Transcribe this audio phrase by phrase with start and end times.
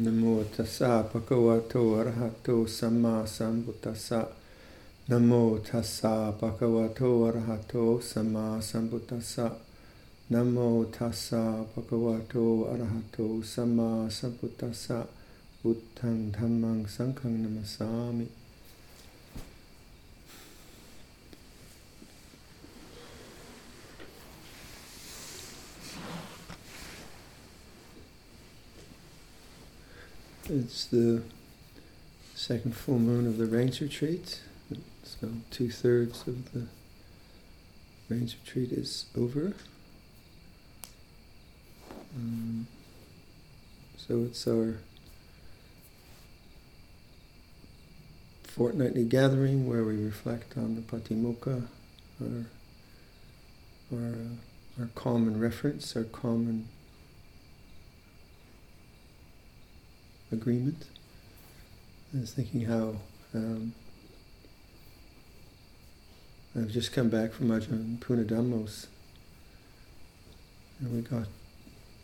[0.00, 2.48] นโมตัสสะภะคะวะโตอะระหะโต
[2.78, 4.20] สัมมาสัมพุทธัสสะ
[5.10, 5.32] นโม
[5.68, 7.74] ตัสสะภะคะวะโตอะระหะโต
[8.10, 9.46] สัมมาสัมพุทธัสสะ
[10.32, 10.56] นโม
[10.96, 12.34] ตัสสะภะคะวะโต
[12.68, 13.18] อะระหะโต
[13.52, 14.98] สัมมาสัมพุทธัสสะ
[15.60, 18.41] พุทธังธัมมังสังฆังนัมสามิ
[30.54, 31.22] It's the
[32.34, 34.42] second full moon of the rains retreat.
[35.02, 36.66] So two thirds of the
[38.10, 39.54] rains retreat is over.
[42.14, 42.66] Um,
[43.96, 44.76] so it's our
[48.44, 51.66] fortnightly gathering where we reflect on the Patimokkha,
[52.20, 52.46] our,
[53.90, 56.68] our, uh, our common reference, our common
[60.32, 60.86] agreement.
[62.14, 62.96] I was thinking how
[63.34, 63.74] um,
[66.56, 68.88] I've just come back from Ajahn Punnadhammo's
[70.80, 71.26] and we got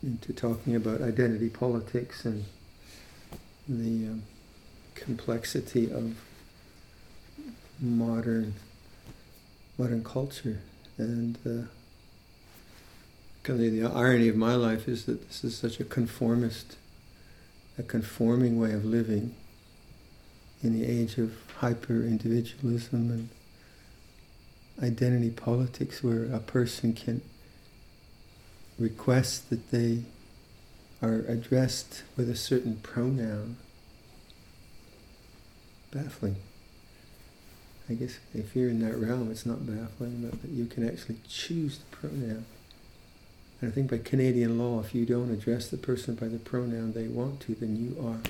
[0.02, 2.44] into talking about identity politics and
[3.68, 4.22] the um,
[4.94, 6.16] complexity of
[7.80, 8.54] modern
[9.76, 10.60] modern culture
[10.96, 11.66] and uh,
[13.42, 16.76] kind of the irony of my life is that this is such a conformist
[17.78, 19.34] a conforming way of living
[20.62, 23.28] in the age of hyper individualism and
[24.82, 27.20] identity politics, where a person can
[28.78, 30.02] request that they
[31.00, 33.56] are addressed with a certain pronoun.
[35.90, 36.36] Baffling.
[37.88, 41.18] I guess if you're in that realm, it's not baffling, but that you can actually
[41.28, 42.44] choose the pronoun.
[43.60, 46.92] And I think by Canadian law, if you don't address the person by the pronoun
[46.92, 48.20] they want to, then you are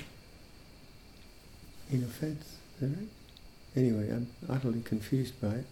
[1.91, 2.57] in offense.
[2.75, 3.07] Is that right?
[3.75, 5.65] Anyway, I'm utterly confused by it.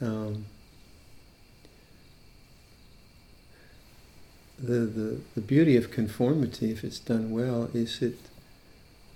[0.00, 0.46] Um,
[4.58, 8.18] the, the, the beauty of conformity, if it's done well, is it,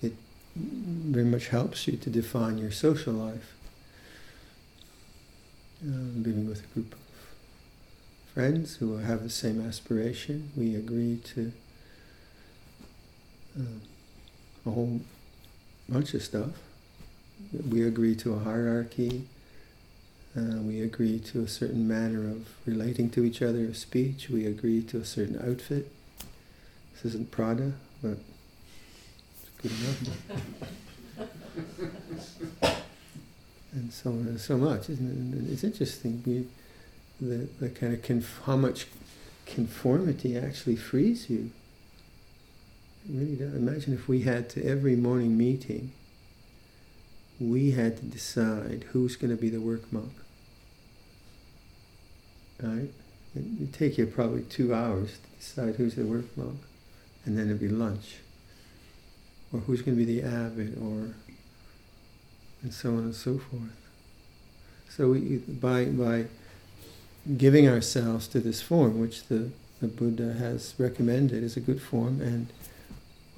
[0.03, 0.15] it
[0.57, 3.53] very much helps you to define your social life.
[5.85, 7.06] Uh, living with a group of
[8.37, 10.51] friends who have the same aspiration.
[10.55, 11.53] We agree to
[13.59, 13.63] uh,
[14.67, 15.01] a whole
[15.89, 16.51] bunch of stuff.
[17.71, 19.25] We agree to a hierarchy.
[20.37, 24.29] Uh, we agree to a certain manner of relating to each other, of speech.
[24.29, 25.91] We agree to a certain outfit.
[26.93, 28.19] This isn't Prada, but
[29.41, 30.27] it's good enough.
[33.73, 35.53] and so on and so much, isn't it?
[35.55, 36.23] It's interesting.
[36.27, 36.47] We,
[37.21, 38.87] the, the kind of conf- how much
[39.47, 41.51] conformity actually frees you.
[43.09, 45.93] Really, imagine if we had to every morning meeting,
[47.39, 50.13] we had to decide who's going to be the work monk.
[52.61, 52.91] Right?
[53.35, 56.59] It'd take you probably two hours to decide who's the work monk,
[57.25, 58.17] and then it'd be lunch,
[59.53, 61.15] or who's going to be the abbot, or
[62.63, 63.77] and so on and so forth.
[64.89, 66.27] So we, by by
[67.37, 69.51] giving ourselves to this form, which the,
[69.81, 72.49] the Buddha has recommended is a good form, and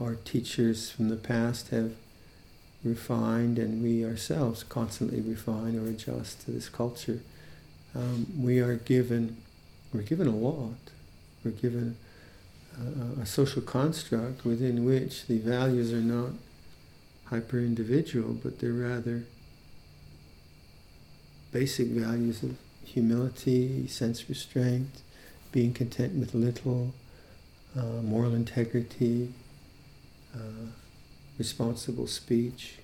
[0.01, 1.93] our teachers from the past have
[2.85, 7.21] refined, and we ourselves constantly refine or adjust to this culture.
[7.95, 9.37] Um, we are given,
[9.93, 10.77] we're given a lot.
[11.45, 11.97] We're given
[13.19, 16.31] a, a social construct within which the values are not
[17.27, 19.25] hyper individual, but they're rather
[21.53, 22.57] basic values of
[22.89, 25.03] humility, sense restraint,
[25.53, 26.95] being content with little,
[27.77, 29.33] uh, moral integrity,
[30.35, 30.69] uh,
[31.39, 32.79] responsible speech,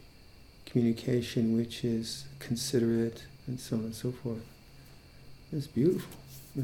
[0.66, 4.44] communication which is considerate, and so on and so forth.
[5.52, 6.16] It's beautiful.
[6.54, 6.62] We're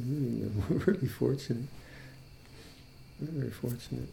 [0.86, 1.68] really, fortunate.
[3.20, 4.08] We're very fortunate.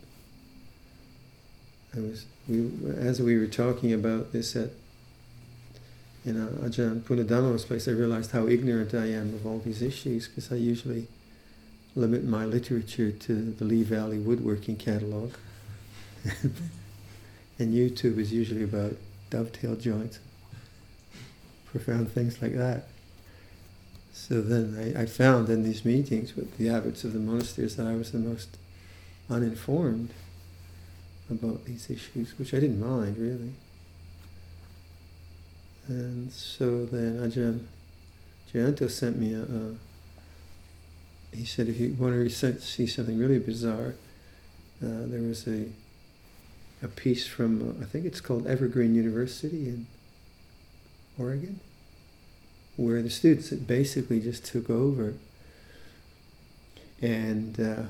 [1.96, 4.72] I was we as we were talking about this at
[6.28, 10.52] in Ajahn Punnadhammo's place, I realized how ignorant I am of all these issues because
[10.52, 11.08] I usually
[11.96, 15.34] limit my literature to the Lee Valley woodworking catalog.
[16.44, 18.98] and YouTube is usually about
[19.30, 20.20] dovetail joints,
[21.66, 22.90] profound things like that.
[24.12, 27.88] So then I, I found in these meetings with the abbots of the monasteries that
[27.88, 28.58] I was the most
[29.30, 30.10] uninformed
[31.32, 33.54] about these issues, which I didn't mind really.
[35.88, 37.66] And so then Ajahn
[38.54, 39.76] Jayanto sent me a, a,
[41.36, 43.96] he said if you want to see something really bizarre,
[44.84, 45.66] uh, there was a
[46.82, 49.88] a piece from, uh, I think it's called Evergreen University in
[51.18, 51.60] Oregon,
[52.76, 55.16] where the students basically just took over
[57.02, 57.84] and uh,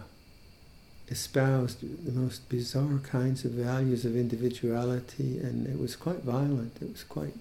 [1.09, 6.77] espoused the most bizarre kinds of values of individuality, and it was quite violent.
[6.81, 7.35] It was quite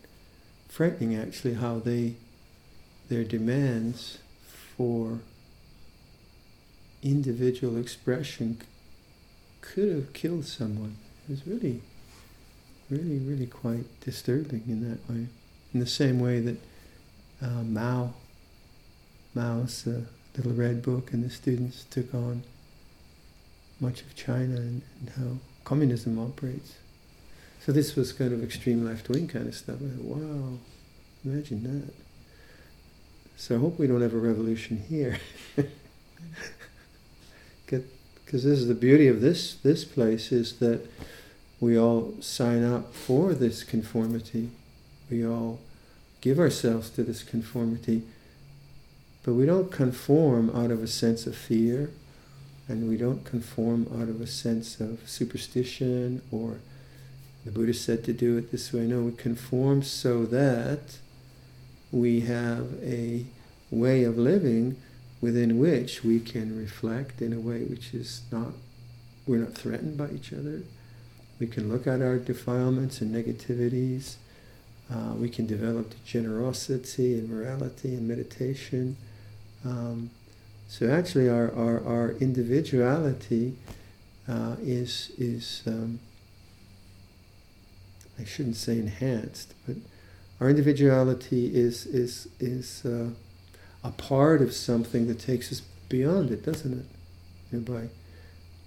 [0.69, 2.15] frightening, actually, how they
[3.09, 4.19] their demands
[4.77, 5.21] for
[7.03, 8.59] individual expression
[9.61, 10.97] could have killed someone.
[11.29, 11.83] It was really,
[12.91, 15.29] really, really quite disturbing in that way.
[15.73, 16.59] In the same way that
[17.43, 18.15] uh, Mao,
[19.35, 20.03] Mao's uh,
[20.37, 22.43] little red book, and the students took on
[23.81, 26.75] much of China and, and how communism operates.
[27.67, 29.79] So this was kind of extreme left wing kind of stuff.
[29.81, 30.59] Wow,
[31.25, 31.93] imagine that.
[33.37, 35.19] So I hope we don't have a revolution here.
[37.67, 40.89] Because this is the beauty of this this place is that
[41.61, 44.51] we all sign up for this conformity.
[45.09, 45.61] We all
[46.21, 48.03] give ourselves to this conformity.
[49.25, 51.91] But we don't conform out of a sense of fear,
[52.67, 56.59] and we don't conform out of a sense of superstition or
[57.47, 58.81] the Buddha said to do it this way.
[58.81, 60.99] No, we conform so that
[61.93, 63.25] we have a
[63.71, 64.77] way of living
[65.21, 68.49] within which we can reflect in a way which is not,
[69.29, 70.63] we're not threatened by each other.
[71.39, 74.17] We can look at our defilements and negativities.
[74.93, 78.97] Uh, we can develop generosity and morality and meditation.
[79.65, 80.11] Um,
[80.69, 83.55] so actually, our, our, our individuality
[84.29, 86.01] uh, is, is um,
[88.19, 89.77] I shouldn't say enhanced, but
[90.41, 93.11] our individuality is, is, is uh,
[93.85, 96.87] a part of something that takes us beyond it, doesn't it?
[97.53, 97.89] You know, by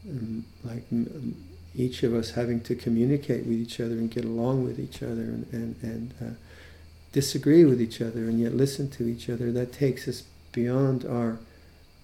[0.09, 1.35] um, like um,
[1.75, 5.11] each of us having to communicate with each other and get along with each other
[5.11, 6.33] and, and, and uh,
[7.11, 11.39] disagree with each other and yet listen to each other, that takes us beyond our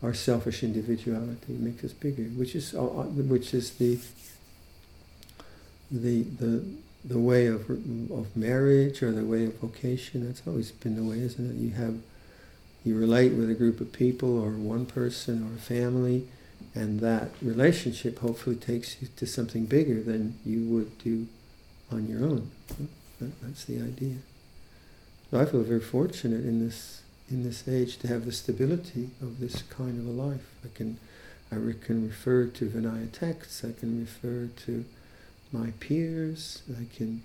[0.04, 3.98] our selfish individuality, it makes us bigger, which is uh, uh, which is the
[5.90, 6.64] the the
[7.08, 10.26] the way of of marriage or the way of vocation.
[10.26, 11.56] That's always been the way, isn't it?
[11.56, 12.00] You have
[12.84, 16.28] you relate with a group of people or one person or a family,
[16.74, 21.28] and that relationship hopefully takes you to something bigger than you would do
[21.92, 22.52] on your own.
[23.20, 24.18] That, that's the idea.
[25.32, 29.40] So I feel very fortunate in this in this age to have the stability of
[29.40, 30.48] this kind of a life.
[30.64, 30.98] I can
[31.52, 33.64] I can refer to Vinaya texts.
[33.64, 34.86] I can refer to
[35.58, 36.62] my peers.
[36.72, 37.22] I can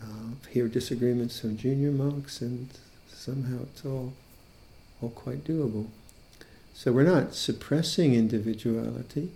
[0.00, 2.68] uh, hear disagreements from junior monks, and
[3.08, 4.12] somehow it's all
[5.00, 5.86] all quite doable.
[6.74, 9.30] So we're not suppressing individuality.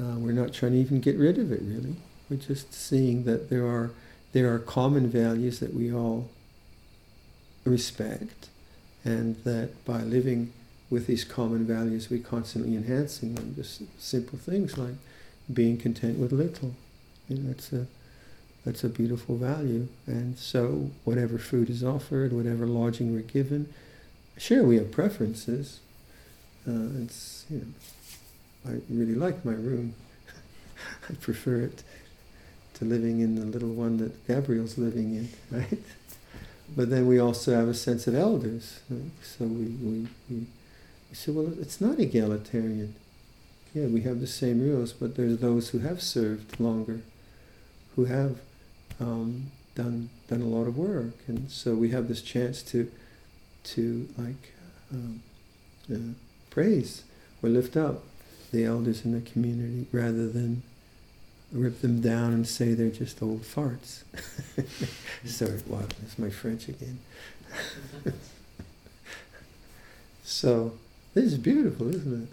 [0.00, 1.96] Uh, we're not trying to even get rid of it, really.
[2.30, 3.90] We're just seeing that there are
[4.32, 6.28] there are common values that we all
[7.64, 8.48] respect,
[9.04, 10.52] and that by living
[10.90, 13.54] with these common values, we're constantly enhancing them.
[13.56, 14.94] Just simple things like
[15.52, 16.74] being content with little.
[17.28, 17.86] That's a
[18.64, 19.88] that's a beautiful value.
[20.06, 23.72] And so, whatever food is offered, whatever lodging we're given,
[24.38, 25.80] Sure, we have preferences.
[26.66, 29.94] Uh, it's you know, I really like my room.
[31.10, 31.82] I prefer it
[32.74, 35.78] to living in the little one that Gabriel's living in, right?
[36.76, 38.78] But then we also have a sense of elders.
[38.88, 39.10] Right?
[39.24, 40.36] So we, we, we,
[41.08, 42.94] we say, well, it's not egalitarian.
[43.74, 47.00] Yeah, we have the same rules, but there's those who have served longer,
[47.98, 48.38] who have
[49.00, 52.88] um, done done a lot of work, and so we have this chance to
[53.64, 54.54] to like
[54.92, 55.20] um,
[55.92, 56.14] uh,
[56.48, 57.02] praise
[57.42, 58.04] or lift up
[58.52, 60.62] the elders in the community rather than
[61.50, 64.04] rip them down and say they're just old farts.
[65.24, 67.00] Sorry, wow, that's my French again.
[70.22, 70.78] so
[71.14, 72.28] this is beautiful, isn't it?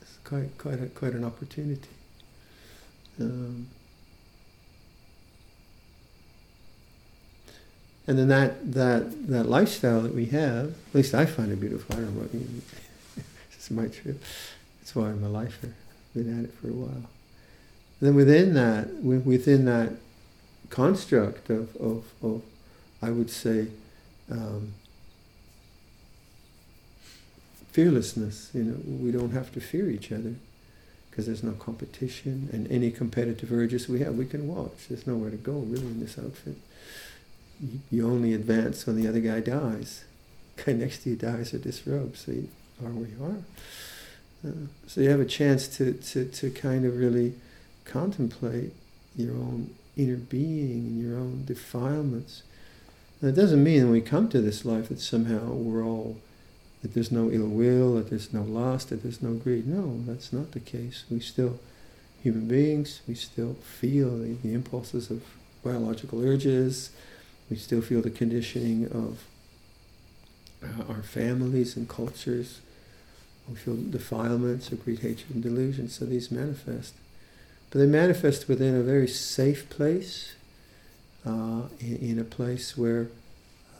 [0.00, 1.90] It's quite quite a, quite an opportunity.
[3.20, 3.68] Um,
[8.06, 11.96] And then that, that, that lifestyle that we have, at least I find it beautiful.
[11.96, 12.62] I don't know you.
[13.52, 14.22] it's my trip.
[14.80, 15.70] That's why I'm a lifer.
[16.14, 17.08] Been at it for a while.
[18.00, 19.92] And then within that, within that
[20.68, 22.42] construct of, of, of
[23.00, 23.68] I would say,
[24.30, 24.74] um,
[27.74, 28.50] fearlessness.
[28.54, 30.34] You know, we don't have to fear each other
[31.10, 34.88] because there's no competition, and any competitive urges we have, we can watch.
[34.88, 36.56] There's nowhere to go really in this outfit
[37.90, 40.04] you only advance when the other guy dies.
[40.56, 42.48] The Guy next to you dies or disrobes, so you
[42.84, 44.48] are where you are.
[44.50, 47.34] Uh, so you have a chance to, to, to kind of really
[47.84, 48.72] contemplate
[49.16, 52.42] your own inner being and your own defilements.
[53.20, 56.18] And it doesn't mean when we come to this life that somehow we're all,
[56.82, 59.66] that there's no ill will, that there's no lust, that there's no greed.
[59.66, 61.04] No, that's not the case.
[61.10, 61.58] We still,
[62.22, 65.22] human beings, we still feel the, the impulses of
[65.62, 66.90] biological urges,
[67.50, 69.24] we still feel the conditioning of
[70.62, 72.60] uh, our families and cultures.
[73.48, 75.88] We feel defilements of greed, hatred, and delusion.
[75.88, 76.94] So these manifest.
[77.70, 80.34] But they manifest within a very safe place,
[81.26, 83.08] uh, in, in, a place where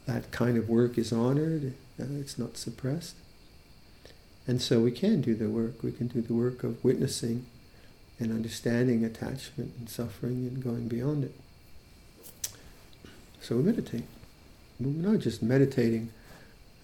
[0.06, 3.14] that kind of work is honored, uh, it's not suppressed.
[4.46, 5.82] And so we can do the work.
[5.82, 7.46] We can do the work of witnessing
[8.18, 11.34] and understanding attachment and suffering and going beyond it.
[13.44, 14.04] So we meditate.
[14.80, 16.10] We're not just meditating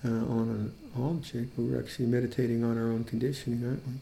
[0.04, 3.94] uh, on an object, but we're actually meditating on our own conditioning, aren't we?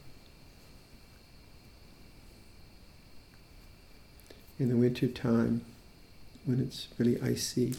[4.58, 5.64] In the winter time,
[6.46, 7.76] when it's really icy,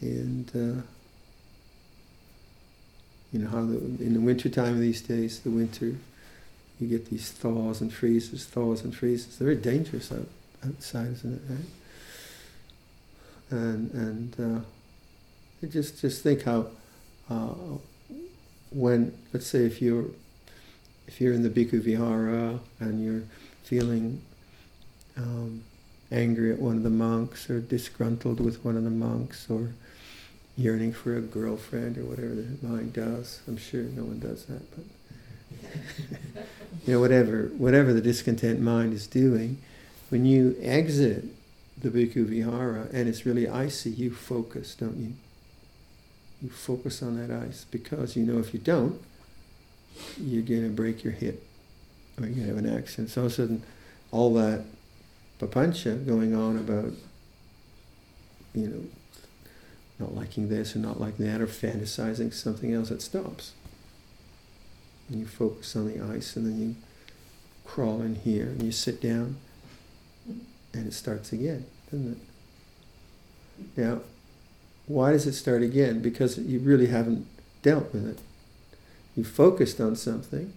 [0.00, 0.82] and uh,
[3.30, 5.94] you know how the, in the winter time these days, the winter,
[6.80, 9.38] you get these thaws and freezes, thaws and freezes.
[9.38, 10.26] They're very dangerous out,
[10.66, 11.42] outside, isn't it?
[11.48, 11.81] Right?
[13.52, 14.64] And and
[15.62, 16.66] uh, just just think how
[17.30, 17.54] uh,
[18.70, 20.06] when let's say if you're
[21.06, 23.22] if you're in the bhikkhu vihara and you're
[23.62, 24.22] feeling
[25.16, 25.62] um,
[26.10, 29.72] angry at one of the monks or disgruntled with one of the monks or
[30.56, 33.40] yearning for a girlfriend or whatever the mind does.
[33.46, 34.84] I'm sure no one does that, but
[36.86, 39.58] you know whatever whatever the discontent mind is doing,
[40.08, 41.24] when you exit
[41.82, 45.12] the bhikkhu vihara and it's really icy, you focus, don't you?
[46.40, 49.00] You focus on that ice because you know if you don't,
[50.18, 51.46] you're going to break your hip
[52.18, 53.10] or you're going to have an accident.
[53.10, 53.62] So all of a sudden,
[54.10, 54.64] all that
[55.38, 56.92] papancha going on about,
[58.54, 58.84] you know,
[59.98, 63.52] not liking this or not liking that or fantasizing something else, it stops.
[65.08, 66.76] And you focus on the ice and then you
[67.64, 69.36] crawl in here and you sit down
[70.74, 73.80] and it starts again, doesn't it?
[73.80, 74.00] Now,
[74.86, 76.00] why does it start again?
[76.00, 77.26] Because you really haven't
[77.62, 78.18] dealt with it.
[79.16, 80.52] You focused on something,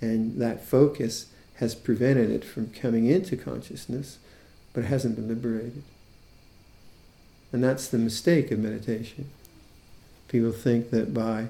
[0.00, 4.18] and that focus has prevented it from coming into consciousness,
[4.72, 5.82] but it hasn't been liberated.
[7.52, 9.28] And that's the mistake of meditation.
[10.28, 11.48] People think that by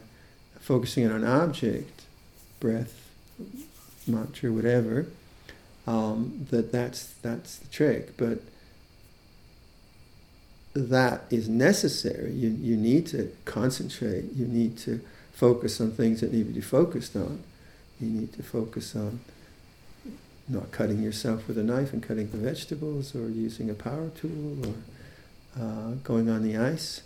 [0.60, 2.02] focusing on an object,
[2.58, 3.10] breath,
[4.06, 5.06] mantra, whatever,
[5.88, 8.16] um, that that's that's the trick.
[8.18, 8.40] But
[10.74, 12.30] that is necessary.
[12.32, 14.32] You, you need to concentrate.
[14.34, 15.00] You need to
[15.32, 17.42] focus on things that need to be focused on.
[18.00, 19.20] You need to focus on
[20.46, 24.66] not cutting yourself with a knife and cutting the vegetables or using a power tool
[24.66, 24.74] or
[25.60, 27.00] uh, going on the ice.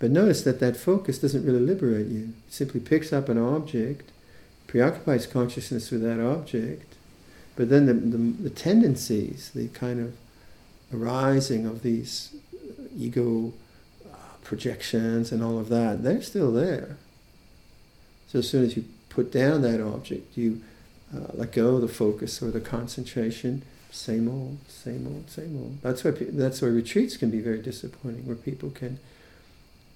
[0.00, 2.32] But notice that that focus doesn't really liberate you.
[2.46, 4.10] It simply picks up an object,
[4.66, 6.96] preoccupies consciousness with that object,
[7.60, 10.16] but then the, the, the tendencies, the kind of
[10.98, 12.34] arising of these
[12.98, 13.52] ego
[14.10, 16.96] uh, projections and all of that, they're still there.
[18.28, 20.62] So as soon as you put down that object, you
[21.14, 23.60] uh, let go of the focus or the concentration.
[23.90, 25.82] Same old, same old, same old.
[25.82, 28.98] That's why that's why retreats can be very disappointing, where people can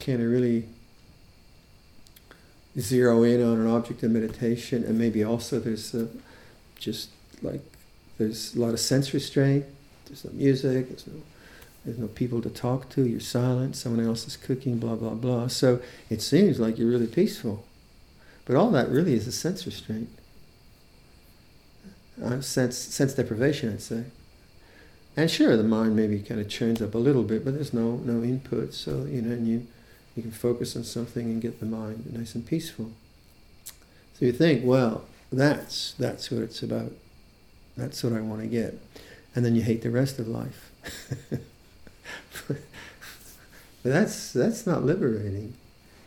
[0.00, 0.68] can really
[2.78, 6.08] zero in on an object of meditation, and maybe also there's a,
[6.78, 7.08] just
[7.42, 7.60] like
[8.18, 9.64] there's a lot of sense restraint.
[10.06, 10.88] There's no music.
[10.88, 11.14] There's no
[11.84, 13.06] there's no people to talk to.
[13.06, 13.76] You're silent.
[13.76, 14.78] Someone else is cooking.
[14.78, 15.48] Blah blah blah.
[15.48, 17.64] So it seems like you're really peaceful,
[18.44, 20.08] but all that really is a sense restraint,
[22.22, 24.04] uh, sense sense deprivation, I'd say.
[25.16, 27.96] And sure, the mind maybe kind of churns up a little bit, but there's no
[27.96, 28.74] no input.
[28.74, 29.66] So you know, and you
[30.16, 32.92] you can focus on something and get the mind nice and peaceful.
[34.18, 36.92] So you think, well, that's that's what it's about.
[37.76, 38.78] That's what I want to get,
[39.34, 40.70] and then you hate the rest of life.
[42.48, 42.58] but
[43.82, 45.54] that's that's not liberating.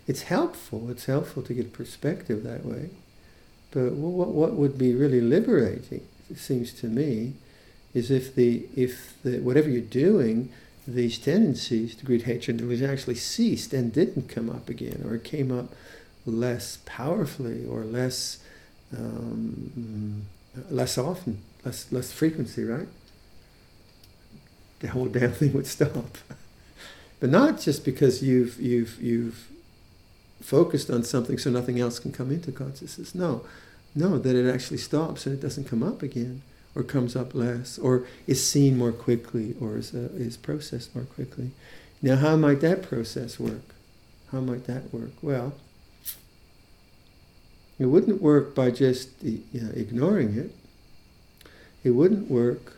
[0.08, 0.90] It's helpful.
[0.90, 2.92] It's helpful to get perspective that way.
[3.72, 7.34] But what what would be really liberating, it seems to me,
[7.94, 10.50] is if the if the whatever you're doing,
[10.88, 15.52] these tendencies to greed, hatred, delusion actually ceased and didn't come up again, or came
[15.52, 15.74] up
[16.26, 18.40] less powerfully or less
[18.98, 20.28] um,
[20.70, 22.88] less often, less less frequency, right?
[24.80, 26.18] the whole damn thing would stop.
[27.20, 29.48] but not just because you've you've you've
[30.42, 33.16] focused on something so nothing else can come into consciousness.
[33.16, 33.44] No,
[33.96, 36.44] no, that it actually stops and it doesn't come up again,
[36.76, 41.06] or comes up less, or is seen more quickly, or is, uh, is processed more
[41.06, 41.52] quickly.
[42.04, 43.74] Now, how might that process work?
[44.32, 45.14] How might that work?
[45.24, 45.56] Well,
[47.80, 50.52] it wouldn't work by just you know, ignoring it.
[51.84, 52.78] It wouldn't work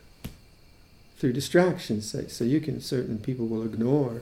[1.18, 2.15] through distractions.
[2.29, 4.22] So you can, certain people will ignore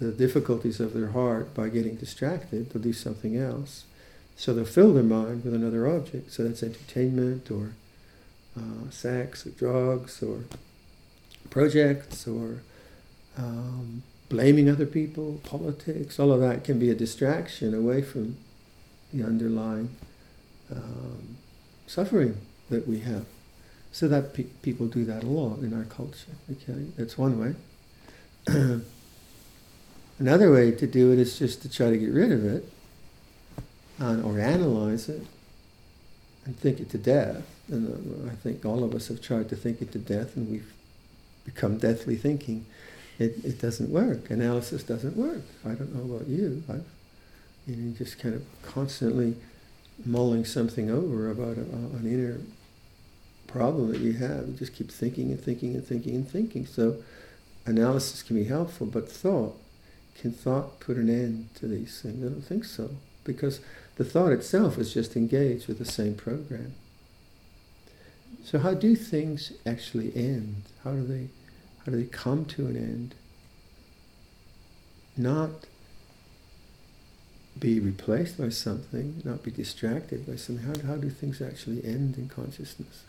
[0.00, 2.70] the difficulties of their heart by getting distracted.
[2.70, 3.84] They'll do something else.
[4.36, 6.32] So they'll fill their mind with another object.
[6.32, 7.72] So that's entertainment or
[8.56, 10.44] uh, sex or drugs or
[11.50, 12.62] projects or
[13.36, 18.36] um, blaming other people, politics, all of that can be a distraction away from
[19.12, 19.94] the underlying
[20.70, 21.36] um,
[21.86, 22.38] suffering
[22.70, 23.26] that we have.
[23.92, 26.32] So that pe- people do that a lot in our culture.
[26.50, 27.54] Okay, that's one way.
[30.18, 32.72] Another way to do it is just to try to get rid of it,
[34.00, 35.22] uh, or analyze it,
[36.46, 37.44] and think it to death.
[37.68, 40.50] And uh, I think all of us have tried to think it to death, and
[40.50, 40.72] we've
[41.44, 42.64] become deathly thinking.
[43.18, 44.30] It, it doesn't work.
[44.30, 45.42] Analysis doesn't work.
[45.64, 46.62] I don't know about you.
[46.68, 46.86] I've,
[47.66, 49.36] you know, just kind of constantly
[50.04, 52.38] mulling something over about a, an inner
[53.52, 54.48] problem that you have.
[54.48, 56.66] You just keep thinking and thinking and thinking and thinking.
[56.66, 57.02] So
[57.66, 59.56] analysis can be helpful, but thought,
[60.14, 62.24] can thought put an end to these things?
[62.24, 62.90] I don't think so.
[63.24, 63.60] Because
[63.96, 66.74] the thought itself is just engaged with the same program.
[68.44, 70.62] So how do things actually end?
[70.82, 71.28] How do they
[71.84, 73.14] how do they come to an end?
[75.16, 75.50] Not
[77.58, 80.64] be replaced by something, not be distracted by something.
[80.64, 83.04] How, how do things actually end in consciousness?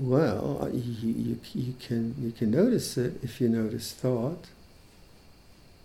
[0.00, 4.44] Well, uh, you, you, you, can, you can notice it if you notice thought.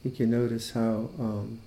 [0.03, 1.61] You can notice how, um,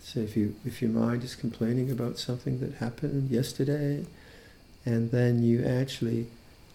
[0.00, 4.06] say, if, you, if your mind is complaining about something that happened yesterday,
[4.86, 6.28] and then you actually,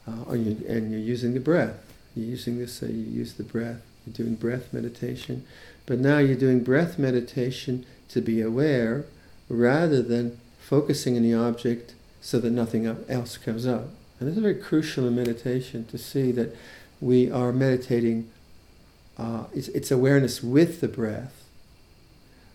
[0.08, 1.84] uh, you, and you're using the breath.
[2.16, 3.82] You're using this, uh, you use the breath.
[4.06, 5.48] You're doing breath meditation.
[5.88, 9.06] But now you're doing breath meditation to be aware
[9.50, 13.90] rather than focusing on the object so that nothing else comes up.
[14.20, 16.56] And this is very crucial in meditation to see that
[17.00, 18.30] we are meditating,
[19.18, 21.46] uh, it's, it's awareness with the breath,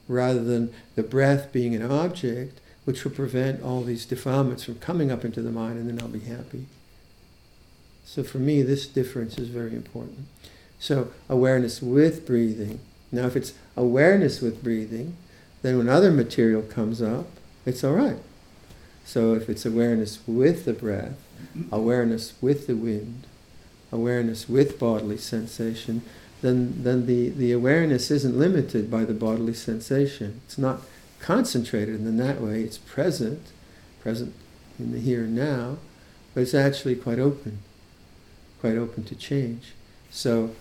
[0.07, 5.11] rather than the breath being an object, which will prevent all these defilements from coming
[5.11, 6.67] up into the mind and then I'll be happy.
[8.05, 10.27] So for me, this difference is very important.
[10.79, 12.81] So awareness with breathing.
[13.11, 15.17] Now, if it's awareness with breathing,
[15.63, 17.27] then when other material comes up,
[17.65, 18.19] it's all right.
[19.07, 21.17] So if it's awareness with the breath,
[21.71, 23.27] awareness with the wind,
[23.93, 26.03] awareness with bodily sensation,
[26.43, 30.41] then, then the, the awareness isn't limited by the bodily sensation.
[30.45, 30.81] It's not
[31.21, 33.41] concentrated in that way, it's present,
[34.01, 34.35] present
[34.79, 35.79] in the here and now,
[36.35, 37.59] but it's actually quite open,
[38.61, 39.73] quite open to change.
[40.11, 40.55] So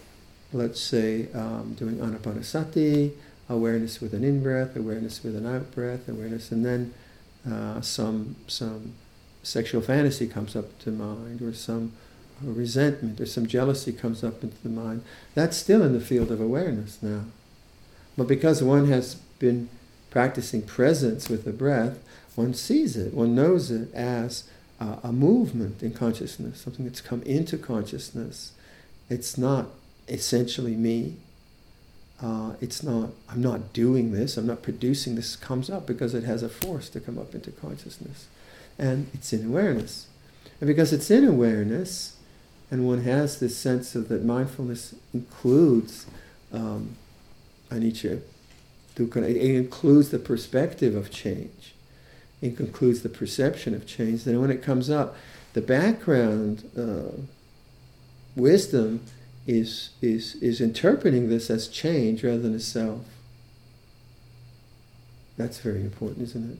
[0.53, 3.11] let's say um, doing anapanasati,
[3.49, 6.93] awareness with an in-breath, awareness with an out-breath, awareness, and then
[7.49, 8.93] uh, some, some
[9.43, 11.91] sexual fantasy comes up to mind, or some
[12.41, 15.03] resentment or some jealousy comes up into the mind,
[15.35, 17.23] that's still in the field of awareness now.
[18.17, 19.69] But because one has been
[20.09, 21.99] practicing presence with the breath,
[22.35, 27.21] one sees it, one knows it as uh, a movement in consciousness, something that's come
[27.23, 28.53] into consciousness.
[29.09, 29.67] It's not
[30.07, 31.17] essentially me.
[32.21, 36.23] Uh, it's not, I'm not doing this, I'm not producing this, comes up because it
[36.23, 38.27] has a force to come up into consciousness
[38.77, 40.07] and it's in awareness.
[40.59, 42.17] And because it's in awareness,
[42.71, 46.05] and one has this sense of that mindfulness includes
[46.51, 46.95] um,
[47.69, 48.21] anicca,
[48.95, 51.73] it includes the perspective of change,
[52.41, 54.23] it includes the perception of change.
[54.23, 55.15] Then when it comes up,
[55.53, 57.21] the background uh,
[58.35, 59.03] wisdom
[59.45, 63.01] is, is, is interpreting this as change rather than as self.
[65.37, 66.59] That's very important, isn't it?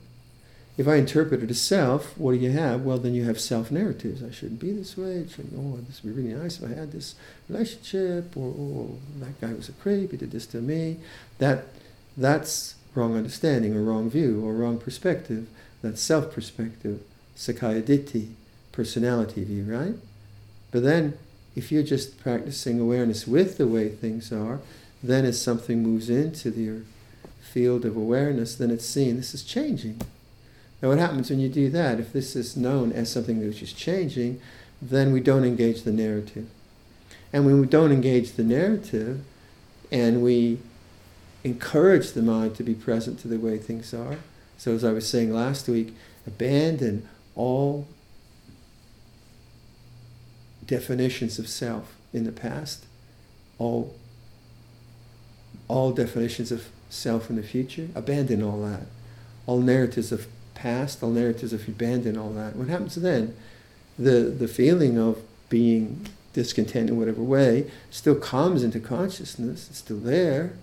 [0.76, 2.82] If I interpret it as self, what do you have?
[2.82, 4.24] Well, then you have self narratives.
[4.24, 5.18] I shouldn't be this way.
[5.18, 7.16] It should, oh, this would be really nice if I had this
[7.48, 8.36] relationship.
[8.36, 10.12] Or, oh, that guy was a creep.
[10.12, 10.98] He did this to me.
[11.38, 11.66] That,
[12.18, 15.48] that's wrong understanding or wrong view or wrong perspective.
[15.84, 17.02] That's self perspective,
[17.38, 18.34] Sakkaya Ditthi,
[18.72, 19.96] personality view, right?
[20.72, 21.20] But then,
[21.56, 24.60] if you're just practicing awareness with the way things are,
[25.04, 26.82] then as something moves into your
[27.42, 30.02] field of awareness, then it's seen this is changing.
[30.84, 32.02] Now, what happens when you do that?
[32.02, 34.42] If this is known as something which is changing,
[34.82, 36.50] then we don't engage the narrative.
[37.32, 39.24] And when we don't engage the narrative
[39.94, 40.60] and we
[41.46, 44.18] encourage the mind to be present to the way things are,
[44.58, 45.96] so as I was saying last week,
[46.28, 47.88] abandon all
[50.66, 52.86] definitions of self in the past,
[53.58, 53.96] all,
[55.70, 58.88] all definitions of self in the future, abandon all that.
[59.46, 60.28] All narratives of
[60.64, 62.56] past, all narratives of abandon all that.
[62.56, 63.36] What happens then?
[64.00, 70.00] The, the feeling of being discontent in whatever way still comes into consciousness, it's still
[70.00, 70.54] there,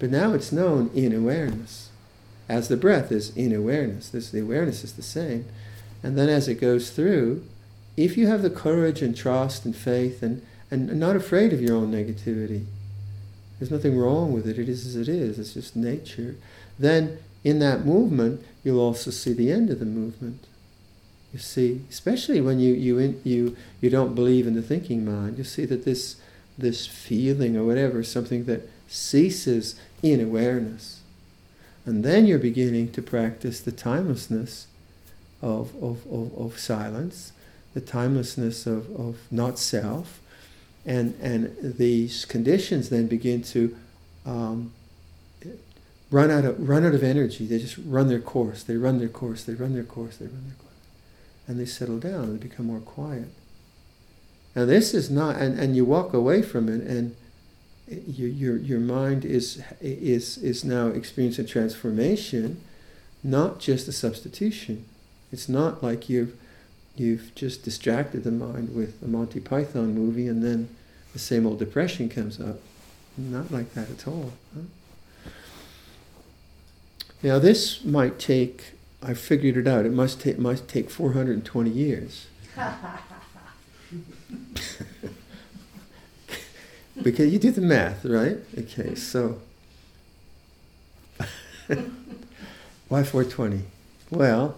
[0.00, 1.88] but now it's known in awareness.
[2.48, 5.46] As the breath is in awareness, this, the awareness is the same.
[6.02, 7.44] And then as it goes through,
[7.96, 11.76] if you have the courage and trust and faith and, and not afraid of your
[11.76, 12.64] own negativity,
[13.58, 16.36] there's nothing wrong with it, it is as it is, it's just nature,
[16.78, 20.46] then in that movement, you'll also see the end of the movement.
[21.32, 25.38] You see, especially when you, you, in, you, you don't believe in the thinking mind,
[25.38, 26.16] you see that this,
[26.56, 31.00] this feeling or whatever is something that ceases in awareness.
[31.84, 34.66] And then you're beginning to practice the timelessness
[35.42, 37.32] of, of, of, of silence,
[37.74, 40.20] the timelessness of, of not self,
[40.86, 43.76] and, and these conditions then begin to
[44.24, 44.72] um,
[46.10, 47.46] run out of run out of energy.
[47.46, 48.62] They just run their course.
[48.62, 49.44] They run their course.
[49.44, 50.16] They run their course.
[50.16, 50.74] They run their course,
[51.46, 52.32] and they settle down.
[52.32, 53.28] They become more quiet.
[54.56, 57.14] Now this is not, and, and you walk away from it, and
[57.86, 62.60] your your your mind is is is now experiencing transformation,
[63.22, 64.84] not just a substitution.
[65.30, 66.34] It's not like you've
[66.96, 70.74] you've just distracted the mind with a Monty Python movie, and then
[71.12, 72.58] the same old depression comes up.
[73.16, 74.32] Not like that at all.
[74.54, 74.62] Huh?
[77.22, 82.26] Now this might take, I figured it out, it must take, must take 420 years.
[87.02, 88.38] because you do the math, right?
[88.56, 89.40] Okay, so
[92.88, 93.62] why 420?
[94.10, 94.56] Well,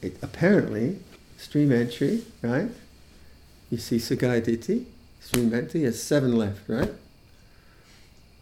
[0.00, 1.00] it, apparently,
[1.38, 2.70] stream entry, right?
[3.70, 4.84] You see Sakkaya Ditthi,
[5.20, 6.92] stream entry has seven left, right?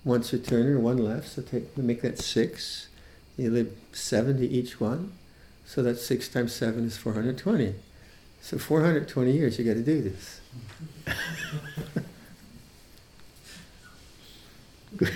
[0.05, 2.88] Once returner, one left, so take, make that six.
[3.37, 5.12] You live seven to each one.
[5.65, 7.75] So that's six times seven is 420.
[8.41, 10.41] So 420 years you got to do this.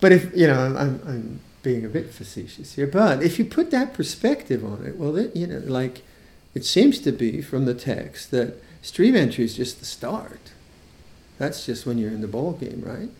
[0.00, 3.70] but if, you know, I'm, I'm being a bit facetious here, but if you put
[3.72, 6.02] that perspective on it, well, it, you know, like
[6.54, 10.52] it seems to be from the text that stream entry is just the start.
[11.38, 13.10] That's just when you're in the ball game, right?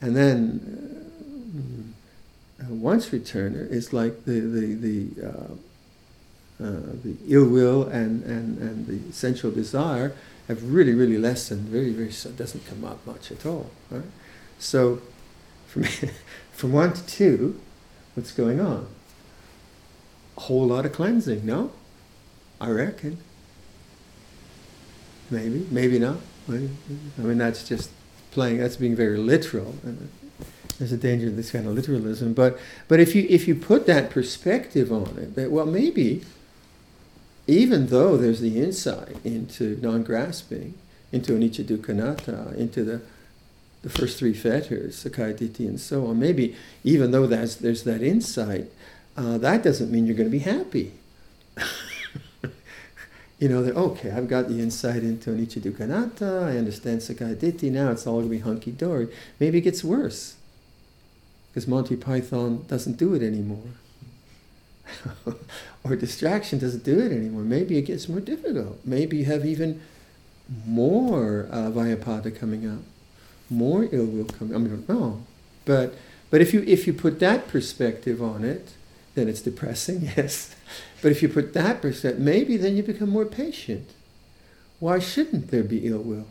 [0.00, 1.12] And then
[2.60, 5.52] uh, once returner is like the the the uh,
[6.62, 10.14] uh, the ill will and, and, and the sensual desire
[10.48, 11.68] have really really lessened.
[11.68, 13.70] Very very so doesn't come up much at all.
[13.90, 14.04] Right?
[14.58, 15.00] So
[15.66, 15.84] from
[16.52, 17.60] from one to two,
[18.14, 18.86] what's going on?
[20.36, 21.44] A whole lot of cleansing.
[21.44, 21.72] No,
[22.60, 23.18] I reckon.
[25.32, 26.18] Maybe, maybe not.
[26.48, 26.68] I
[27.16, 27.90] mean, that's just
[28.32, 28.58] playing.
[28.58, 29.74] That's being very literal.
[30.78, 32.34] There's a danger of this kind of literalism.
[32.34, 36.22] But but if you if you put that perspective on it, that well maybe,
[37.46, 40.74] even though there's the insight into non-grasping,
[41.12, 43.00] into anicca dukkha into the
[43.80, 46.18] the first three fetters, sakkaya ditthi, and so on.
[46.18, 48.70] Maybe even though that's, there's that insight,
[49.16, 50.92] uh, that doesn't mean you're going to be happy.
[53.42, 57.72] you know, that, okay, I've got the insight into anicca dukkha I understand sakkaya ditthi,
[57.72, 59.08] now it's all going to be hunky-dory.
[59.40, 60.36] Maybe it gets worse,
[61.50, 63.72] because Monty Python doesn't do it anymore.
[65.82, 67.42] or distraction doesn't do it anymore.
[67.42, 68.78] Maybe it gets more difficult.
[68.84, 69.82] Maybe you have even
[70.64, 72.84] more uh, Vyapada coming up,
[73.50, 74.54] more ill will coming.
[74.54, 75.24] I mean, know,
[75.64, 75.94] but
[76.30, 78.74] but if you if you put that perspective on it,
[79.14, 80.10] then it's depressing.
[80.16, 80.54] Yes,
[81.00, 83.90] but if you put that percent, maybe then you become more patient.
[84.78, 86.26] Why shouldn't there be ill will?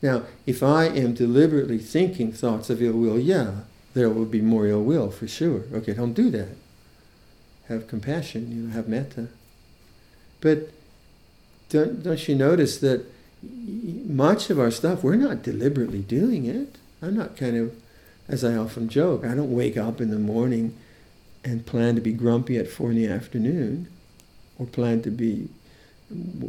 [0.00, 3.62] Now, if I am deliberately thinking thoughts of ill will, yeah,
[3.94, 5.64] there will be more ill will for sure.
[5.72, 6.56] Okay, don't do that.
[7.68, 9.28] Have compassion, you know, have metta.
[10.40, 10.70] But
[11.68, 13.04] don't, don't you notice that
[13.42, 16.76] much of our stuff, we're not deliberately doing it.
[17.02, 17.74] I'm not kind of,
[18.28, 20.76] as I often joke, I don't wake up in the morning
[21.48, 23.88] and plan to be grumpy at four in the afternoon,
[24.58, 25.48] or plan to be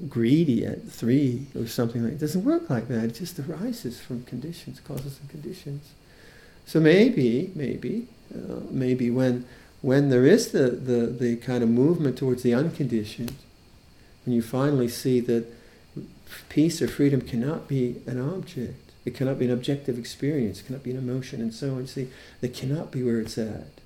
[0.07, 2.11] greedy at three or something like.
[2.11, 2.17] That.
[2.17, 3.05] It doesn't work like that.
[3.05, 5.91] It just arises from conditions, causes and conditions.
[6.65, 9.45] So maybe, maybe, uh, maybe when
[9.81, 13.35] when there is the, the, the kind of movement towards the unconditioned,
[14.25, 15.47] when you finally see that
[16.49, 20.83] peace or freedom cannot be an object, it cannot be an objective experience, it cannot
[20.83, 21.87] be an emotion, and so on.
[21.87, 22.09] See,
[22.41, 23.79] that cannot be where it's at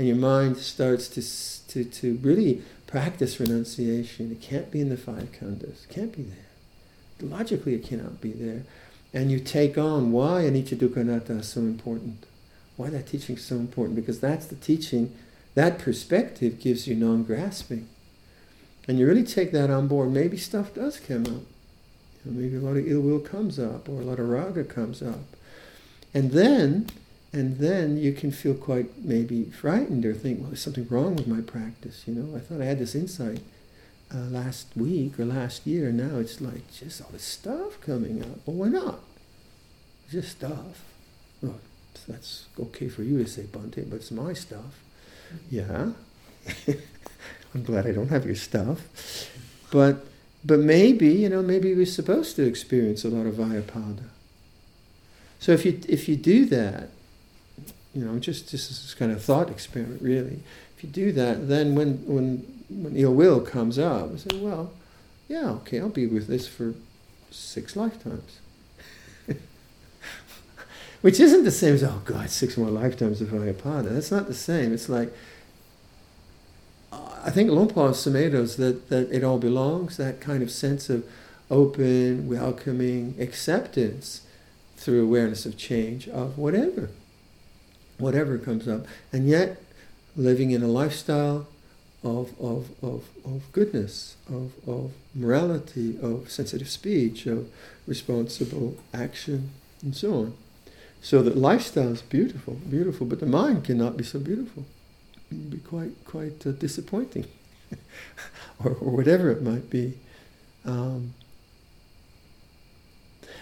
[0.00, 1.20] and your mind starts to,
[1.68, 4.32] to, to really practice renunciation.
[4.32, 5.84] It can't be in the five khandhas.
[5.84, 7.28] It can't be there.
[7.28, 8.62] Logically, it cannot be there.
[9.12, 12.24] And you take on why anicca dukkha anatta is so important.
[12.78, 13.94] Why that teaching is so important.
[13.94, 15.14] Because that's the teaching,
[15.54, 17.86] that perspective gives you non grasping.
[18.88, 21.44] And you really take that on board, maybe stuff does come up.
[22.24, 24.64] You know, maybe a lot of ill will comes up, or a lot of raga
[24.64, 25.36] comes up.
[26.14, 26.88] And then,
[27.32, 31.28] and then you can feel quite maybe frightened or think, well, there's something wrong with
[31.28, 32.02] my practice.
[32.06, 33.40] You know, I thought I had this insight
[34.12, 35.88] uh, last week or last year.
[35.88, 38.40] and Now it's like just all this stuff coming up.
[38.46, 39.00] Well, why not?
[40.10, 40.82] Just stuff.
[41.40, 41.60] Well,
[42.08, 44.80] that's okay for you to say, Bhante, but it's my stuff.
[45.50, 45.92] Yeah.
[47.54, 48.80] I'm glad I don't have your stuff.
[49.70, 50.04] But
[50.44, 54.08] but maybe, you know, maybe we're supposed to experience a lot of Vyapada.
[55.38, 56.90] So if you if you do that,
[57.94, 60.40] you know, just just this kind of thought experiment really.
[60.76, 64.72] If you do that, then when when when ill will comes up, I say, well,
[65.28, 66.74] yeah, okay, I'll be with this for
[67.30, 68.38] six lifetimes.
[71.00, 73.90] Which isn't the same as, oh God, six more lifetimes of Vyapada.
[73.90, 74.72] That's not the same.
[74.72, 75.12] It's like,
[76.92, 81.04] I think Luang Por Sumedho's that, that it all belongs, that kind of sense of
[81.50, 84.22] open, welcoming acceptance
[84.76, 86.88] through awareness of change of whatever,
[88.00, 88.86] whatever comes up.
[89.12, 89.62] And yet,
[90.16, 91.46] living in a lifestyle
[92.02, 97.48] of, of, of, of goodness, of, of morality, of sensitive speech, of
[97.86, 99.50] responsible action,
[99.82, 100.34] and so on.
[101.02, 104.64] So that lifestyle is beautiful, beautiful, but the mind cannot be so beautiful.
[105.30, 107.26] It would be quite, quite uh, disappointing,
[108.64, 109.98] or, or whatever it might be.
[110.64, 111.14] Um,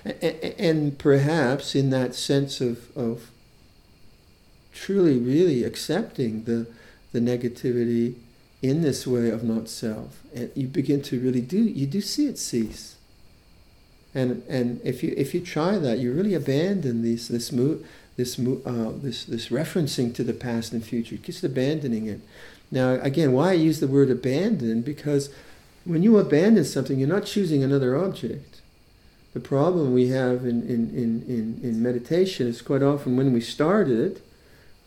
[0.04, 3.30] and, and perhaps in that sense of, of
[4.78, 6.66] truly, really accepting the,
[7.12, 8.14] the negativity
[8.62, 12.26] in this way of not self, and you begin to really do you do see
[12.26, 12.96] it cease.
[14.14, 17.78] And and if you if you try that, you really abandon these this mo-
[18.16, 22.20] this mo- uh, this this referencing to the past and future, just abandoning it.
[22.70, 25.30] Now again, why I use the word abandon because
[25.84, 28.60] when you abandon something, you're not choosing another object.
[29.34, 33.40] The problem we have in, in, in, in, in meditation is quite often when we
[33.40, 34.20] start when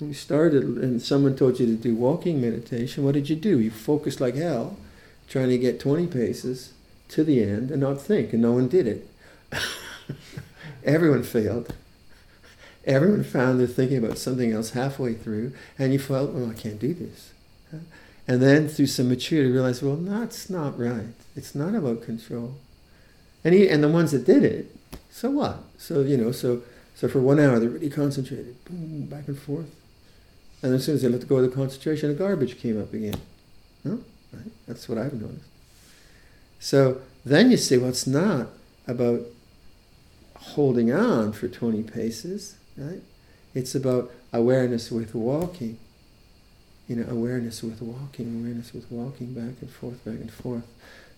[0.01, 3.59] we started and someone told you to do walking meditation, what did you do?
[3.59, 4.77] You focused like hell,
[5.29, 6.73] trying to get 20 paces
[7.09, 9.07] to the end and not think, and no one did it.
[10.83, 11.75] Everyone failed.
[12.85, 16.79] Everyone found they're thinking about something else halfway through, and you felt, well, I can't
[16.79, 17.31] do this.
[18.27, 21.13] And then through some maturity, you realize, well, that's not right.
[21.35, 22.55] It's not about control.
[23.43, 24.75] And, he, and the ones that did it,
[25.09, 25.63] so what?
[25.77, 26.61] So, you know, so,
[26.95, 29.75] so for one hour, they're really concentrated, boom, back and forth.
[30.61, 33.19] And as soon as they let go of the concentration, the garbage came up again.
[33.83, 33.99] No?
[34.31, 34.51] Right?
[34.67, 35.45] That's what I've noticed.
[36.59, 38.47] So then you say, well, not
[38.87, 39.21] about
[40.35, 43.01] holding on for 20 paces, right?
[43.53, 45.77] It's about awareness with walking.
[46.87, 50.67] You know, awareness with walking, awareness with walking back and forth, back and forth.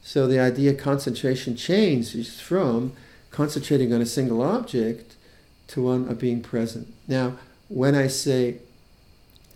[0.04, 2.94] So the idea concentration changes from
[3.32, 5.16] concentrating on a single object
[5.68, 6.94] to one of being present.
[7.08, 7.38] Now,
[7.70, 8.58] when I say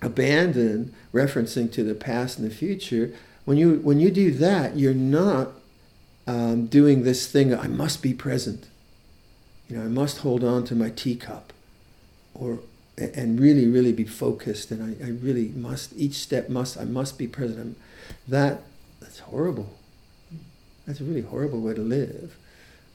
[0.02, 3.14] abandon referencing to the past and the future,
[3.46, 5.52] when you when you do that, you're not
[6.28, 7.56] um, doing this thing.
[7.56, 8.68] I must be present.
[9.70, 11.54] You know, I must hold on to my teacup,
[12.34, 12.60] or
[12.98, 14.72] and really, really be focused.
[14.72, 15.94] And I, I really must.
[15.96, 16.78] Each step must.
[16.78, 17.60] I must be present.
[17.60, 17.76] I'm,
[18.28, 18.64] that
[19.00, 19.78] that's horrible.
[20.86, 22.38] That's a really horrible way to live,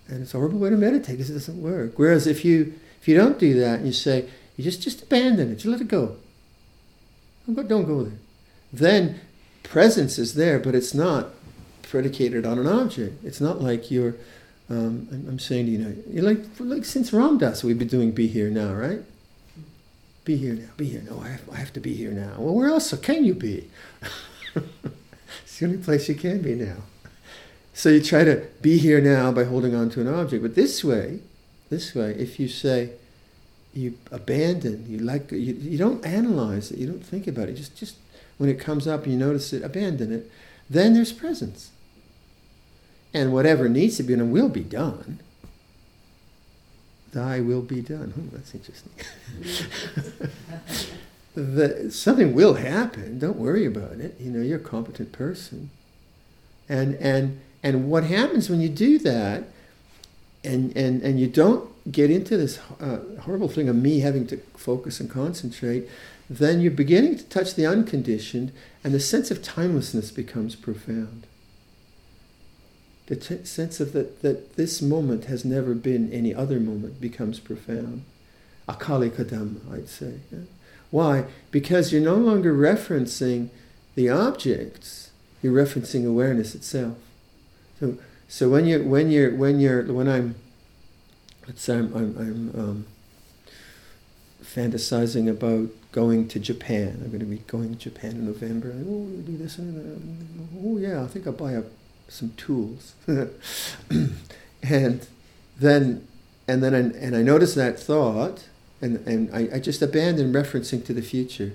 [0.09, 1.99] and it's a horrible way to meditate because it doesn't work.
[1.99, 5.51] Whereas if you if you don't do that and you say you just just abandon
[5.51, 6.17] it, just let it go.
[7.47, 8.19] Don't go, don't go there.
[8.73, 9.21] Then
[9.63, 11.31] presence is there, but it's not
[11.83, 13.25] predicated on an object.
[13.25, 14.15] It's not like you're.
[14.71, 18.13] Um, I'm, saying to you know, you're like like since Ram Dass we've been doing
[18.13, 19.01] be here now, right?
[20.25, 21.03] Be here now, be here.
[21.03, 22.37] No, I have, I have to be here now.
[22.39, 23.69] Well, where else can you be?
[24.55, 26.77] it's the only place you can be now.
[27.75, 30.43] So you try to be here now by holding on to an object.
[30.43, 31.21] But this way,
[31.71, 32.93] this way, if you say,
[33.75, 37.77] you abandon, you like, you, you don't analyze it, you don't think about it, just,
[37.77, 37.97] just
[38.39, 40.31] when it comes up and you notice it, abandon it,
[40.69, 41.71] then there's presence.
[43.15, 45.21] And whatever needs to be done will be done.
[47.13, 48.15] Thy will be done.
[48.17, 48.93] Oh, that's interesting.
[51.35, 53.19] the, something will happen.
[53.19, 54.17] Don't worry about it.
[54.19, 55.71] You know, you're a competent person.
[56.69, 59.45] And and and what happens when you do that,
[60.43, 64.37] and and and you don't get into this uh, horrible thing of me having to
[64.57, 65.89] focus and concentrate,
[66.31, 68.53] then you're beginning to touch the unconditioned,
[68.85, 71.27] and the sense of timelessness becomes profound.
[73.07, 77.41] The t- sense of that, that this moment has never been any other moment becomes
[77.41, 78.05] profound.
[78.69, 80.21] Akalika Dhamma, I'd say.
[80.31, 80.39] Yeah?
[80.91, 81.25] Why?
[81.51, 83.49] Because you're no longer referencing
[83.95, 85.11] the objects,
[85.43, 86.97] you're referencing awareness itself.
[87.81, 90.37] So, so when you're when you're when you're when I'm
[91.47, 92.87] let's say I'm I'm, I'm um,
[94.43, 97.01] fantasizing about going to Japan.
[97.03, 98.73] I'm going to be going to Japan in November.
[98.75, 100.01] Oh, we'll do this and that.
[100.65, 101.63] Oh, yeah, I think I'll buy a,
[102.09, 102.95] some tools.
[103.07, 105.07] and
[105.59, 106.09] then,
[106.49, 108.49] and then, I, and I notice that thought,
[108.81, 111.53] and, and I, I just abandon referencing to the future.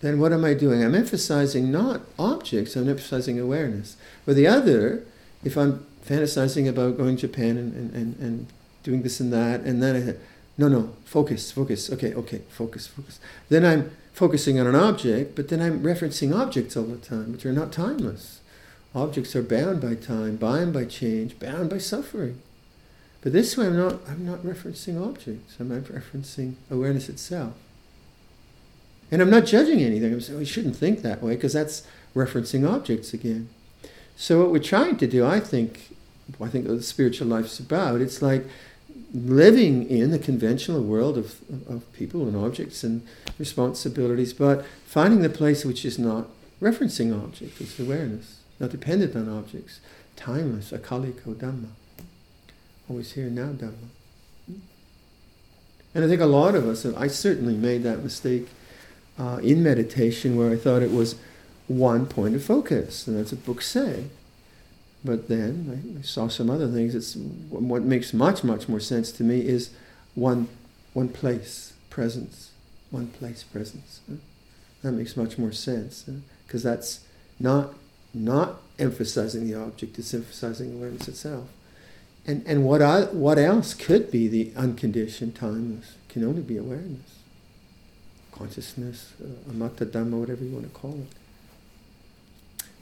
[0.00, 0.82] Then what am I doing?
[0.82, 3.96] I'm emphasizing not objects, I'm emphasizing awareness.
[4.26, 5.04] Or the other,
[5.44, 8.46] if I'm fantasizing about going to Japan and, and, and, and
[8.82, 10.20] doing this and that, and then I said,
[10.58, 11.90] no, no, focus, focus.
[11.90, 13.18] Okay, okay, focus, focus.
[13.48, 17.46] Then I'm focusing on an object, but then I'm referencing objects all the time, which
[17.46, 18.40] are not timeless.
[18.94, 22.42] Objects are bound by time, bound by change, bound by suffering.
[23.22, 24.00] But this way, I'm not.
[24.08, 25.56] I'm not referencing objects.
[25.60, 27.54] I'm referencing awareness itself.
[29.10, 30.12] And I'm not judging anything.
[30.12, 33.48] I'm saying we shouldn't think that way because that's referencing objects again.
[34.20, 35.96] So what we're trying to do, I think,
[36.42, 38.02] I think the spiritual life's about.
[38.02, 38.44] It's like
[39.14, 43.00] living in the conventional world of, of people and objects and
[43.38, 46.26] responsibilities, but finding the place which is not
[46.60, 49.80] referencing objects, it's awareness, not dependent on objects,
[50.16, 51.70] timeless, akaliko dhamma,
[52.90, 53.88] always here now dhamma.
[55.94, 58.48] And I think a lot of us, I certainly made that mistake
[59.18, 61.14] uh, in meditation where I thought it was
[61.70, 64.06] one point of focus, and that's what books say.
[65.04, 66.96] But then I, saw some other things.
[66.96, 69.70] It's what makes much much more sense to me is
[70.16, 70.48] one
[70.94, 72.50] one place presence,
[72.90, 74.00] one place presence.
[74.82, 76.10] That makes much more sense
[76.44, 77.00] because that's
[77.38, 77.74] not
[78.12, 81.48] not emphasizing the object; it's emphasizing awareness itself.
[82.26, 85.94] And and what I, what else could be the unconditioned timeless?
[86.08, 87.20] Can only be awareness,
[88.32, 91.19] consciousness, uh, dhamma, whatever you want to call it.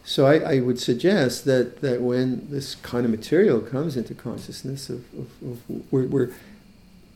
[0.09, 4.89] So I, I, would suggest that, that when this kind of material comes into consciousness
[4.89, 5.59] of, of, of
[5.91, 6.31] where, where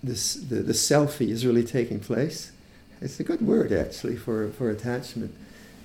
[0.02, 2.52] this, the, the selfie is really taking place,
[3.00, 5.34] it's a good word actually for, for attachment.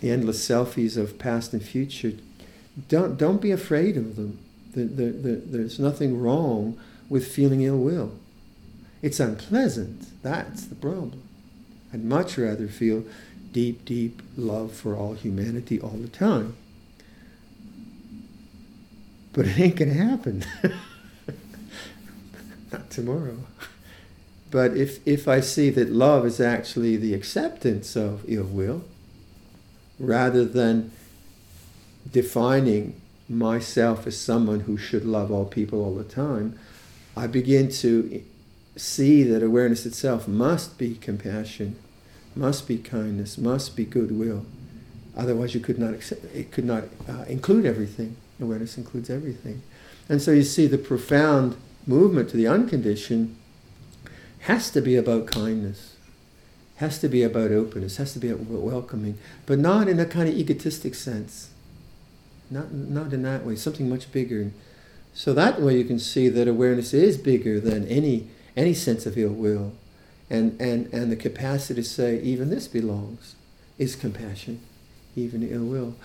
[0.02, 2.12] The endless selfies of past and future,
[2.90, 4.40] don't, don't be afraid of them.
[4.74, 8.20] The, the, the, there's nothing wrong with feeling ill will.
[9.02, 11.24] It's unpleasant, that's the problem.
[11.94, 13.06] I'd much rather feel
[13.54, 16.58] deep, deep love for all humanity all the time
[19.38, 20.44] but it ain't going to happen.
[22.72, 23.38] Not tomorrow.
[24.50, 28.84] But if, if I see that love is actually the acceptance of ill will,
[30.00, 30.92] rather than
[32.12, 36.58] defining myself as someone who should love all people all the time,
[37.16, 38.24] I begin to
[38.76, 41.76] see that awareness itself must be compassion,
[42.36, 44.48] must be kindness, must be goodwill.
[45.16, 48.16] Otherwise, you could not accept, it could not uh, include everything.
[48.40, 49.62] Awareness includes everything.
[50.10, 53.36] And so you see the profound movement to the unconditioned
[54.42, 55.96] has to be about kindness,
[56.78, 60.30] has to be about openness, has to be about welcoming, but not in a kind
[60.30, 61.50] of egotistic sense.
[62.50, 64.52] Not, not in that way, something much bigger.
[65.14, 69.18] So that way you can see that awareness is bigger than any, any sense of
[69.18, 69.74] ill will.
[70.30, 73.36] And, and, and the capacity to say, even this belongs,
[73.78, 74.62] is compassion,
[75.16, 75.96] even ill will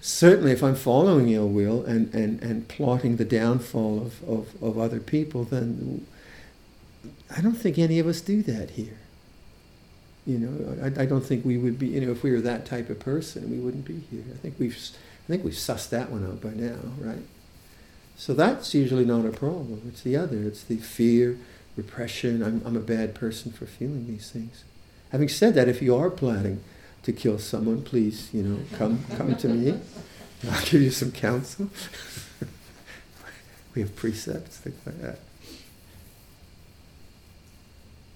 [0.00, 4.78] certainly if I'm following ill will and, and, and plotting the downfall of, of, of
[4.78, 6.06] other people, then
[7.34, 8.98] I don't think any of us do that here.
[10.26, 12.66] You know, I, I don't think we would be, you know, if we were that
[12.66, 14.24] type of person, we wouldn't be here.
[14.32, 14.76] I think we've,
[15.24, 17.22] I think we've sussed that one out by now, right?
[18.16, 19.82] So that's usually not a problem.
[19.88, 20.42] It's the other.
[20.42, 21.38] It's the fear,
[21.76, 22.42] repression.
[22.42, 24.64] I'm, I'm a bad person for feeling these things.
[25.12, 26.62] Having said that, if you are planning
[27.02, 29.80] to kill someone, please, you know, come come to me.
[30.50, 31.68] I'll give you some counsel.
[33.74, 35.18] we have precepts, things like that.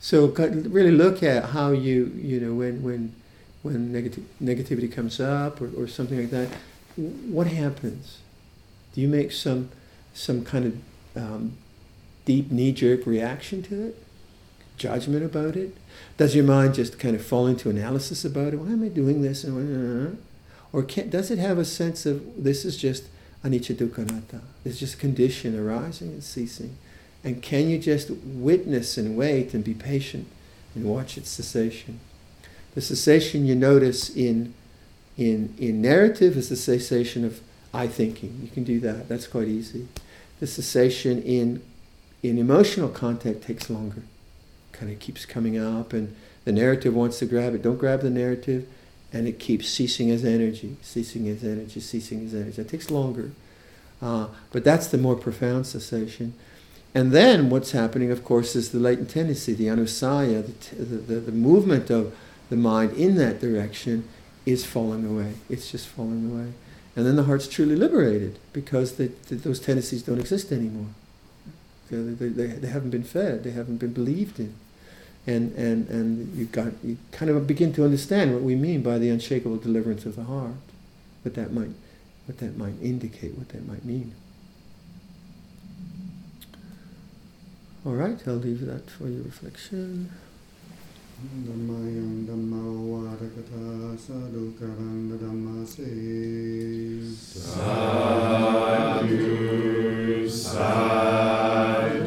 [0.00, 3.14] So really look at how you, you know, when when
[3.62, 6.48] when negative, negativity comes up or, or something like that,
[6.96, 8.18] what happens?
[8.92, 9.70] Do you make some
[10.12, 11.56] some kind of um,
[12.24, 14.04] deep knee-jerk reaction to it?
[14.82, 15.76] Judgment about it?
[16.16, 18.56] Does your mind just kind of fall into analysis about it?
[18.56, 19.44] Why am I doing this?
[19.44, 23.04] Or can, does it have a sense of this is just
[23.44, 24.40] anicca dukkha?
[24.64, 26.76] It's just condition arising and ceasing.
[27.22, 30.26] And can you just witness and wait and be patient
[30.74, 32.00] and watch its cessation?
[32.74, 34.52] The cessation you notice in,
[35.16, 37.40] in, in narrative is the cessation of
[37.72, 38.40] I thinking.
[38.42, 39.86] You can do that, that's quite easy.
[40.40, 41.62] The cessation in,
[42.20, 44.02] in emotional contact takes longer.
[44.82, 46.12] Kind of keeps coming up, and
[46.44, 47.62] the narrative wants to grab it.
[47.62, 48.66] Don't grab the narrative,
[49.12, 52.60] and it keeps ceasing as energy, ceasing as energy, ceasing as energy.
[52.60, 53.30] It takes longer.
[54.02, 56.34] Uh, but that's the more profound cessation.
[56.96, 60.96] And then what's happening, of course, is the latent tendency, the anusaya, the, t- the,
[60.96, 62.12] the, the, movement of
[62.50, 64.08] the mind in that direction
[64.44, 65.34] is falling away.
[65.48, 66.54] It's just falling away.
[66.96, 70.88] And then the heart's truly liberated because the, the, those tendencies don't exist anymore.
[71.88, 74.54] They, they, they, haven't been fed, they haven't been believed in
[75.26, 78.98] and, and, and you, got, you kind of begin to understand what we mean by
[78.98, 80.54] the unshakable deliverance of the heart,
[81.22, 81.70] what that might,
[82.26, 84.14] what that might indicate, what that might mean.
[87.84, 90.10] All right, I'll leave that for your reflection.
[91.46, 92.52] ธรรมยังธรรม
[92.90, 93.66] วาทกถา
[94.04, 95.76] สาธุกรังธรรมเส
[97.30, 97.74] สา
[99.08, 99.24] ธุ
[100.44, 100.72] สา
[101.92, 102.01] ธุ